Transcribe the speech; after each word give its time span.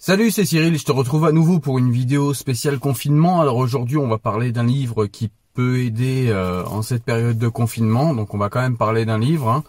Salut, 0.00 0.30
c'est 0.30 0.44
Cyril, 0.44 0.78
je 0.78 0.84
te 0.84 0.92
retrouve 0.92 1.24
à 1.24 1.32
nouveau 1.32 1.58
pour 1.58 1.76
une 1.76 1.90
vidéo 1.90 2.32
spéciale 2.32 2.78
confinement. 2.78 3.40
Alors 3.40 3.56
aujourd'hui, 3.56 3.96
on 3.96 4.06
va 4.06 4.16
parler 4.16 4.52
d'un 4.52 4.62
livre 4.62 5.06
qui 5.06 5.28
peut 5.54 5.80
aider 5.80 6.28
euh, 6.28 6.64
en 6.66 6.82
cette 6.82 7.02
période 7.02 7.36
de 7.36 7.48
confinement. 7.48 8.14
Donc 8.14 8.32
on 8.32 8.38
va 8.38 8.48
quand 8.48 8.60
même 8.60 8.76
parler 8.76 9.04
d'un 9.04 9.18
livre. 9.18 9.48
hein. 9.48 9.64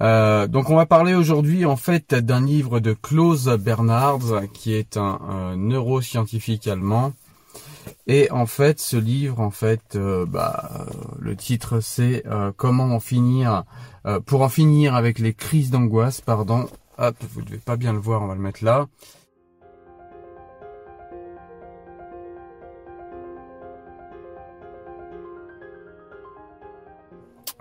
Euh, 0.00 0.48
donc 0.48 0.70
on 0.70 0.74
va 0.74 0.86
parler 0.86 1.14
aujourd'hui 1.14 1.66
en 1.66 1.76
fait 1.76 2.16
d'un 2.16 2.44
livre 2.44 2.80
de 2.80 2.94
Klaus 2.94 3.44
Bernards, 3.44 4.42
qui 4.52 4.72
est 4.72 4.96
un, 4.96 5.54
neuroscientifique 5.56 6.66
allemand. 6.66 7.12
Et 8.08 8.28
en 8.32 8.46
fait, 8.46 8.80
ce 8.80 8.96
livre, 8.96 9.38
en 9.38 9.52
fait, 9.52 9.94
euh, 9.94 10.26
bah, 10.26 10.84
le 11.20 11.36
titre 11.36 11.78
c'est 11.78 12.24
Comment 12.56 12.92
en 12.92 13.00
finir 13.00 13.62
pour 14.26 14.42
en 14.42 14.48
finir 14.48 14.96
avec 14.96 15.20
les 15.20 15.32
crises 15.32 15.70
d'angoisse. 15.70 16.20
Pardon. 16.20 16.68
Hop, 16.98 17.14
vous 17.34 17.42
devez 17.42 17.58
pas 17.58 17.76
bien 17.76 17.92
le 17.92 18.00
voir, 18.00 18.22
on 18.22 18.26
va 18.26 18.34
le 18.34 18.40
mettre 18.40 18.64
là. 18.64 18.88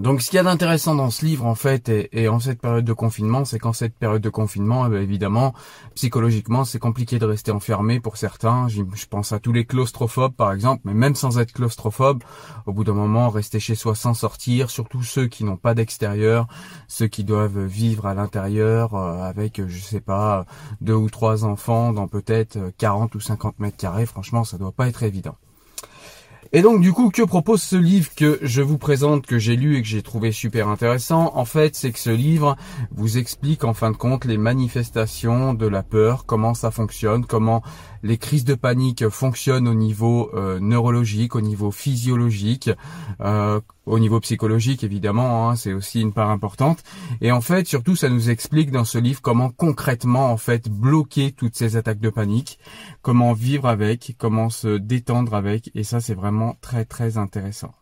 Donc, 0.00 0.22
ce 0.22 0.30
qu'il 0.30 0.36
y 0.36 0.40
a 0.40 0.44
d'intéressant 0.44 0.94
dans 0.94 1.10
ce 1.10 1.24
livre, 1.24 1.44
en 1.44 1.56
fait, 1.56 1.88
et, 1.88 2.28
en 2.28 2.38
cette 2.38 2.60
période 2.60 2.84
de 2.84 2.92
confinement, 2.92 3.44
c'est 3.44 3.58
qu'en 3.58 3.72
cette 3.72 3.94
période 3.94 4.22
de 4.22 4.28
confinement, 4.28 4.86
eh 4.86 4.90
ben, 4.90 5.02
évidemment, 5.02 5.54
psychologiquement, 5.96 6.64
c'est 6.64 6.78
compliqué 6.78 7.18
de 7.18 7.24
rester 7.24 7.50
enfermé 7.50 7.98
pour 7.98 8.16
certains. 8.16 8.68
Je 8.68 8.82
pense 9.10 9.32
à 9.32 9.40
tous 9.40 9.52
les 9.52 9.64
claustrophobes, 9.64 10.34
par 10.34 10.52
exemple, 10.52 10.82
mais 10.84 10.94
même 10.94 11.16
sans 11.16 11.40
être 11.40 11.52
claustrophobe, 11.52 12.22
au 12.66 12.72
bout 12.72 12.84
d'un 12.84 12.94
moment, 12.94 13.28
rester 13.28 13.58
chez 13.58 13.74
soi 13.74 13.96
sans 13.96 14.14
sortir, 14.14 14.70
surtout 14.70 15.02
ceux 15.02 15.26
qui 15.26 15.42
n'ont 15.42 15.56
pas 15.56 15.74
d'extérieur, 15.74 16.46
ceux 16.86 17.08
qui 17.08 17.24
doivent 17.24 17.64
vivre 17.64 18.06
à 18.06 18.14
l'intérieur 18.14 18.94
euh, 18.94 19.22
avec, 19.22 19.58
euh, 19.58 19.66
je 19.68 19.80
sais 19.80 20.00
pas, 20.00 20.46
deux 20.80 20.94
ou 20.94 21.10
trois 21.10 21.44
enfants 21.44 21.92
dans 21.92 22.06
peut-être 22.06 22.56
euh, 22.56 22.70
40 22.78 23.16
ou 23.16 23.20
50 23.20 23.58
mètres 23.58 23.76
carrés. 23.76 24.06
Franchement, 24.06 24.44
ça 24.44 24.58
doit 24.58 24.72
pas 24.72 24.86
être 24.86 25.02
évident. 25.02 25.36
Et 26.52 26.62
donc 26.62 26.80
du 26.80 26.94
coup, 26.94 27.10
que 27.10 27.22
propose 27.22 27.62
ce 27.62 27.76
livre 27.76 28.08
que 28.16 28.38
je 28.40 28.62
vous 28.62 28.78
présente, 28.78 29.26
que 29.26 29.38
j'ai 29.38 29.54
lu 29.54 29.76
et 29.76 29.82
que 29.82 29.88
j'ai 29.88 30.00
trouvé 30.00 30.32
super 30.32 30.68
intéressant? 30.68 31.30
En 31.34 31.44
fait, 31.44 31.76
c'est 31.76 31.92
que 31.92 31.98
ce 31.98 32.08
livre 32.08 32.56
vous 32.90 33.18
explique 33.18 33.64
en 33.64 33.74
fin 33.74 33.90
de 33.90 33.98
compte 33.98 34.24
les 34.24 34.38
manifestations 34.38 35.52
de 35.52 35.66
la 35.66 35.82
peur, 35.82 36.24
comment 36.24 36.54
ça 36.54 36.70
fonctionne, 36.70 37.26
comment 37.26 37.62
les 38.02 38.18
crises 38.18 38.44
de 38.44 38.54
panique 38.54 39.08
fonctionnent 39.08 39.68
au 39.68 39.74
niveau 39.74 40.30
euh, 40.34 40.60
neurologique, 40.60 41.34
au 41.34 41.40
niveau 41.40 41.70
physiologique, 41.70 42.70
euh, 43.20 43.60
au 43.86 43.98
niveau 43.98 44.20
psychologique 44.20 44.84
évidemment, 44.84 45.48
hein, 45.50 45.56
c'est 45.56 45.72
aussi 45.72 46.00
une 46.00 46.12
part 46.12 46.30
importante. 46.30 46.82
Et 47.20 47.32
en 47.32 47.40
fait, 47.40 47.66
surtout, 47.66 47.96
ça 47.96 48.08
nous 48.08 48.30
explique 48.30 48.70
dans 48.70 48.84
ce 48.84 48.98
livre 48.98 49.20
comment 49.22 49.50
concrètement 49.50 50.30
en 50.30 50.36
fait 50.36 50.68
bloquer 50.68 51.32
toutes 51.32 51.56
ces 51.56 51.76
attaques 51.76 52.00
de 52.00 52.10
panique, 52.10 52.58
comment 53.02 53.32
vivre 53.32 53.66
avec, 53.66 54.14
comment 54.18 54.50
se 54.50 54.78
détendre 54.78 55.34
avec, 55.34 55.70
et 55.74 55.84
ça 55.84 56.00
c'est 56.00 56.14
vraiment 56.14 56.56
très 56.60 56.84
très 56.84 57.18
intéressant. 57.18 57.72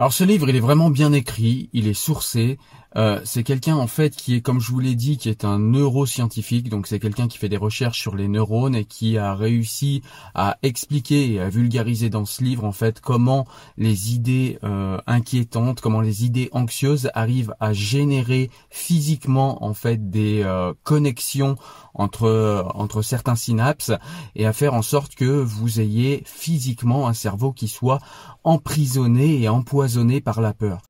Alors 0.00 0.14
ce 0.14 0.24
livre, 0.24 0.48
il 0.48 0.56
est 0.56 0.60
vraiment 0.60 0.88
bien 0.88 1.12
écrit, 1.12 1.68
il 1.74 1.86
est 1.86 1.92
sourcé. 1.92 2.58
Euh, 2.96 3.20
c'est 3.24 3.44
quelqu'un 3.44 3.76
en 3.76 3.86
fait 3.86 4.16
qui 4.16 4.34
est, 4.34 4.40
comme 4.40 4.60
je 4.60 4.70
vous 4.72 4.80
l'ai 4.80 4.94
dit, 4.94 5.16
qui 5.16 5.28
est 5.28 5.44
un 5.44 5.58
neuroscientifique. 5.58 6.68
Donc 6.68 6.86
c'est 6.86 6.98
quelqu'un 6.98 7.28
qui 7.28 7.38
fait 7.38 7.48
des 7.48 7.56
recherches 7.56 8.00
sur 8.00 8.16
les 8.16 8.28
neurones 8.28 8.74
et 8.74 8.84
qui 8.84 9.18
a 9.18 9.34
réussi 9.34 10.02
à 10.34 10.58
expliquer 10.62 11.34
et 11.34 11.40
à 11.40 11.48
vulgariser 11.48 12.10
dans 12.10 12.24
ce 12.24 12.42
livre 12.42 12.64
en 12.64 12.72
fait 12.72 13.00
comment 13.00 13.46
les 13.76 14.12
idées 14.14 14.58
euh, 14.64 14.98
inquiétantes, 15.06 15.80
comment 15.80 16.00
les 16.00 16.24
idées 16.24 16.48
anxieuses 16.52 17.10
arrivent 17.14 17.54
à 17.60 17.72
générer 17.72 18.50
physiquement 18.70 19.64
en 19.64 19.74
fait 19.74 20.10
des 20.10 20.42
euh, 20.42 20.72
connexions 20.82 21.56
entre 21.94 22.66
entre 22.74 23.02
certains 23.02 23.34
synapses 23.34 23.92
et 24.34 24.46
à 24.46 24.52
faire 24.52 24.74
en 24.74 24.82
sorte 24.82 25.14
que 25.14 25.24
vous 25.24 25.80
ayez 25.80 26.22
physiquement 26.24 27.08
un 27.08 27.14
cerveau 27.14 27.52
qui 27.52 27.68
soit 27.68 27.98
emprisonné 28.44 29.42
et 29.42 29.48
empoisonné 29.48 30.20
par 30.20 30.40
la 30.40 30.54
peur. 30.54 30.89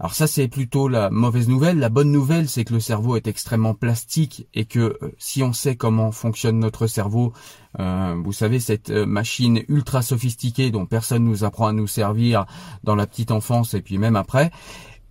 Alors 0.00 0.14
ça 0.14 0.26
c'est 0.26 0.48
plutôt 0.48 0.88
la 0.88 1.10
mauvaise 1.10 1.46
nouvelle. 1.46 1.78
La 1.78 1.90
bonne 1.90 2.10
nouvelle 2.10 2.48
c'est 2.48 2.64
que 2.64 2.72
le 2.72 2.80
cerveau 2.80 3.16
est 3.16 3.26
extrêmement 3.26 3.74
plastique 3.74 4.48
et 4.54 4.64
que 4.64 4.96
euh, 5.02 5.14
si 5.18 5.42
on 5.42 5.52
sait 5.52 5.76
comment 5.76 6.10
fonctionne 6.10 6.58
notre 6.58 6.86
cerveau, 6.86 7.34
euh, 7.78 8.14
vous 8.24 8.32
savez 8.32 8.60
cette 8.60 8.88
euh, 8.88 9.04
machine 9.04 9.62
ultra 9.68 10.00
sophistiquée 10.00 10.70
dont 10.70 10.86
personne 10.86 11.24
nous 11.24 11.44
apprend 11.44 11.66
à 11.66 11.72
nous 11.72 11.86
servir 11.86 12.46
dans 12.82 12.94
la 12.94 13.06
petite 13.06 13.30
enfance 13.30 13.74
et 13.74 13.82
puis 13.82 13.98
même 13.98 14.16
après, 14.16 14.50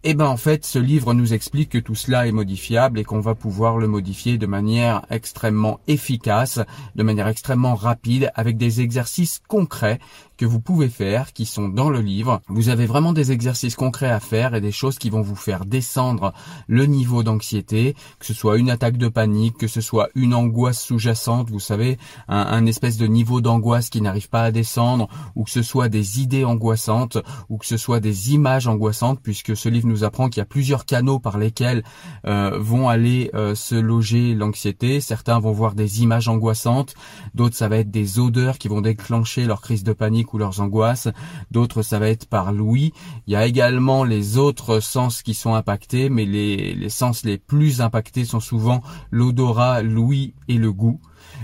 eh 0.04 0.14
ben 0.14 0.28
en 0.28 0.38
fait, 0.38 0.66
ce 0.66 0.80
livre 0.80 1.14
nous 1.14 1.34
explique 1.34 1.72
que 1.72 1.78
tout 1.78 1.94
cela 1.94 2.26
est 2.26 2.32
modifiable 2.32 3.00
et 3.00 3.04
qu'on 3.04 3.20
va 3.20 3.36
pouvoir 3.36 3.78
le 3.78 3.88
modifier 3.88 4.38
de 4.38 4.46
manière 4.46 5.06
extrêmement 5.10 5.82
efficace, 5.88 6.62
de 6.96 7.04
manière 7.04 7.28
extrêmement 7.28 7.76
rapide, 7.76 8.32
avec 8.34 8.56
des 8.56 8.80
exercices 8.80 9.42
concrets 9.50 10.00
que 10.40 10.46
vous 10.46 10.62
pouvez 10.62 10.88
faire, 10.88 11.34
qui 11.34 11.46
sont 11.46 11.68
dans 11.68 11.90
le 11.90 12.00
livre. 12.00 12.40
Vous 12.48 12.70
avez 12.70 12.86
vraiment 12.86 13.12
des 13.12 13.34
exercices 13.34 13.76
concrets 13.76 14.10
à 14.10 14.22
faire 14.22 14.56
et 14.56 14.62
des 14.62 14.72
choses 14.72 14.98
qui 14.98 15.10
vont 15.10 15.20
vous 15.20 15.36
faire 15.36 15.66
descendre 15.66 16.34
le 16.68 16.86
niveau 16.86 17.24
d'anxiété, 17.24 17.94
que 18.20 18.26
ce 18.26 18.34
soit 18.34 18.58
une 18.58 18.70
attaque 18.70 18.96
de 18.96 19.10
panique, 19.10 19.58
que 19.58 19.68
ce 19.68 19.82
soit 19.82 20.08
une 20.16 20.34
angoisse 20.34 20.82
sous-jacente, 20.82 21.50
vous 21.50 21.60
savez, 21.60 21.98
un, 22.30 22.66
espèce 22.66 22.96
de 22.96 23.06
niveau 23.06 23.42
d'angoisse 23.42 23.90
qui 23.90 24.00
n'arrive 24.00 24.30
pas 24.30 24.44
à 24.44 24.52
descendre, 24.52 25.10
ou 25.36 25.44
que 25.44 25.52
ce 25.52 25.62
soit 25.62 25.90
des 25.90 26.22
idées 26.22 26.46
angoissantes, 26.46 27.18
ou 27.50 27.58
que 27.58 27.66
ce 27.66 27.76
soit 27.76 28.00
des 28.00 28.32
images 28.34 28.68
angoissantes, 28.68 29.20
puisque 29.22 29.58
ce 29.58 29.68
livre 29.68 29.88
nous 29.88 30.06
apprend 30.06 30.30
qu'il 30.30 30.40
y 30.40 30.42
a 30.42 30.46
plusieurs 30.46 30.86
canaux 30.86 31.20
par 31.20 31.38
lesquels 31.38 31.84
euh, 32.26 32.58
vont 32.58 32.88
aller 32.88 33.30
euh, 33.34 33.56
se 33.56 33.76
loger 33.76 34.36
l'anxiété. 34.36 35.02
Certains 35.02 35.40
vont 35.40 35.52
voir 35.52 35.76
des 35.76 36.02
images 36.02 36.30
angoissantes, 36.30 36.94
d'autres 37.36 37.58
ça 37.58 37.68
va 37.68 37.76
être 37.78 37.92
des 37.92 38.20
odeurs 38.20 38.58
qui 38.58 38.70
vont 38.70 38.80
déclencher 38.80 39.44
leur 39.44 39.60
crise 39.60 39.84
de 39.84 39.92
panique 39.92 40.29
leurs 40.38 40.62
angoisses. 40.62 41.10
D'autres, 41.52 41.82
ça 41.82 42.00
va 42.00 42.10
être 42.10 42.28
par 42.28 42.52
l'ouïe. 42.52 42.94
Il 43.28 43.34
y 43.34 43.36
a 43.36 43.46
également 43.46 44.04
les 44.04 44.38
autres 44.38 44.80
sens 44.80 45.22
qui 45.22 45.34
sont 45.34 45.54
impactés, 45.54 46.10
mais 46.10 46.26
les 46.26 46.90
sens 46.90 47.24
les 47.26 47.38
plus 47.38 47.82
impactés 47.82 48.26
sont 48.26 48.40
souvent 48.40 48.82
l'odorat, 49.12 49.82
l'ouïe 49.82 50.34
et 50.48 50.58
le 50.58 50.72
goût. 50.72 51.00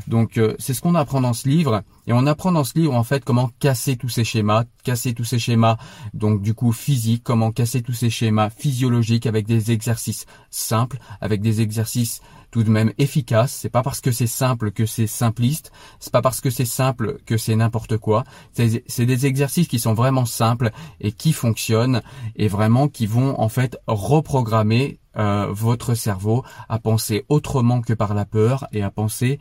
Donc 0.07 0.37
euh, 0.37 0.55
c'est 0.59 0.73
ce 0.73 0.81
qu'on 0.81 0.95
apprend 0.95 1.21
dans 1.21 1.33
ce 1.33 1.47
livre 1.47 1.83
et 2.07 2.13
on 2.13 2.25
apprend 2.27 2.51
dans 2.51 2.63
ce 2.63 2.77
livre 2.77 2.93
en 2.93 3.03
fait 3.03 3.23
comment 3.23 3.49
casser 3.59 3.95
tous 3.95 4.09
ces 4.09 4.23
schémas, 4.23 4.65
casser 4.83 5.13
tous 5.13 5.23
ces 5.23 5.39
schémas 5.39 5.77
donc 6.13 6.41
du 6.41 6.53
coup 6.53 6.71
physique, 6.71 7.23
comment 7.23 7.51
casser 7.51 7.81
tous 7.81 7.93
ces 7.93 8.09
schémas 8.09 8.49
physiologiques 8.49 9.25
avec 9.25 9.47
des 9.47 9.71
exercices 9.71 10.25
simples, 10.49 10.97
avec 11.21 11.41
des 11.41 11.61
exercices 11.61 12.21
tout 12.55 12.63
de 12.63 12.69
même 12.69 12.93
efficaces. 12.97 13.51
C'est 13.51 13.69
pas 13.69 13.83
parce 13.83 13.99
que 13.99 14.13
c'est 14.13 14.27
simple 14.27 14.71
que 14.71 14.85
c'est 14.85 15.07
simpliste, 15.07 15.73
c'est 15.99 16.13
pas 16.13 16.21
parce 16.21 16.39
que 16.39 16.49
c'est 16.49 16.63
simple 16.63 17.17
que 17.25 17.35
c'est 17.35 17.55
n'importe 17.55 17.97
quoi. 17.97 18.23
C'est 18.53 19.05
des 19.05 19.25
exercices 19.25 19.67
qui 19.67 19.77
sont 19.77 19.93
vraiment 19.93 20.25
simples 20.25 20.71
et 21.01 21.11
qui 21.11 21.33
fonctionnent 21.33 22.01
et 22.37 22.47
vraiment 22.47 22.87
qui 22.87 23.07
vont 23.07 23.37
en 23.41 23.49
fait 23.49 23.77
reprogrammer 23.87 24.99
euh, 25.17 25.47
votre 25.49 25.93
cerveau 25.93 26.43
à 26.69 26.79
penser 26.79 27.25
autrement 27.29 27.81
que 27.81 27.93
par 27.93 28.13
la 28.13 28.25
peur 28.25 28.67
et 28.71 28.83
à 28.83 28.91
penser 28.91 29.39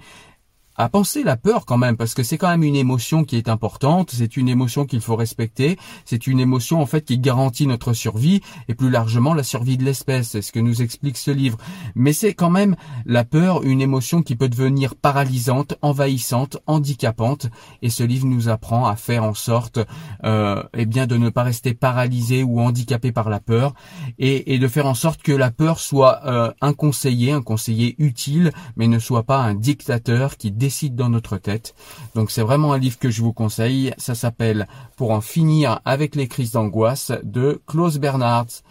à 0.77 0.89
penser 0.89 1.23
la 1.23 1.37
peur 1.37 1.67
quand 1.67 1.79
même, 1.79 1.97
parce 1.97 2.15
que 2.15 2.23
c'est 2.23 2.39
quand 2.39 2.49
même 2.49 2.63
une 2.63 2.77
émotion 2.77 3.25
qui 3.25 3.37
est 3.37 3.49
importante, 3.49 4.11
c'est 4.13 4.37
une 4.37 4.49
émotion 4.49 4.87
qu'il 4.87 5.01
faut 5.01 5.17
respecter, 5.17 5.79
c'est 6.05 6.27
une 6.27 6.41
émotion 6.41 6.81
en 6.81 6.87
fait 6.87 7.05
qui 7.05 7.19
garantit 7.19 7.67
notre 7.67 7.93
survie 7.93 8.41
et 8.69 8.75
plus 8.75 8.91
largement 8.91 9.35
la 9.35 9.43
survie 9.43 9.77
de 9.77 9.85
l'espèce, 9.85 10.31
c'est 10.31 10.43
ce 10.43 10.53
que 10.53 10.61
nous 10.61 10.83
explique 10.83 11.17
ce 11.17 11.31
livre. 11.31 11.59
Mais 11.95 12.13
c'est 12.13 12.35
quand 12.35 12.51
même 12.51 12.77
la 13.07 13.25
peur, 13.25 13.63
une 13.63 13.81
émotion 13.81 14.23
qui 14.23 14.37
peut 14.37 14.49
devenir 14.49 14.95
paralysante, 14.97 15.77
envahissante, 15.83 16.59
handicapante, 16.67 17.47
et 17.83 17.91
ce 17.91 18.03
livre 18.03 18.27
nous 18.27 18.49
apprend 18.49 18.87
à 18.87 18.97
faire 18.97 19.25
en 19.25 19.35
sorte 19.35 19.79
euh, 20.25 20.63
eh 20.75 20.87
bien 20.87 21.07
de 21.07 21.17
ne 21.17 21.31
pas 21.31 21.43
rester 21.43 21.75
paralysé 21.75 22.43
ou 22.43 22.61
handicapé 22.61 23.13
par 23.13 23.31
la 23.31 23.41
peur, 23.41 23.75
et, 24.19 24.59
de 24.59 24.69
faire 24.69 24.87
en 24.87 24.95
sorte 24.95 25.23
que 25.23 25.33
la 25.33 25.51
peur 25.51 25.79
soit 25.79 26.21
euh, 26.25 26.53
un 26.61 26.73
conseiller, 26.73 27.33
un 27.33 27.43
conseiller 27.43 27.95
utile, 27.99 28.53
mais 28.77 28.89
ne 28.89 28.99
soit 28.99 29.25
pas 29.25 29.39
un 29.39 29.55
dictateur 29.55 30.37
qui 30.37 30.51
décide 30.65 30.97
dans 30.97 31.11
notre 31.11 31.37
tête. 31.37 31.75
Donc 32.15 32.31
c'est 32.31 32.41
vraiment 32.41 32.73
un 32.73 32.79
livre 32.79 32.99
que 32.99 33.11
je 33.11 33.21
vous 33.21 33.35
conseille. 33.35 33.93
Ça 33.99 34.15
s'appelle 34.15 34.67
Pour 34.97 35.11
en 35.11 35.21
finir 35.21 35.81
avec 35.85 36.17
les 36.17 36.27
crises 36.27 36.53
d'angoisse 36.53 37.13
de 37.23 37.61
Klaus 37.67 37.99
Bernhardt. 37.99 38.63